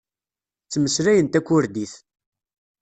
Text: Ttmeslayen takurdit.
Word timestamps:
Ttmeslayen 0.65 1.27
takurdit. 1.27 1.93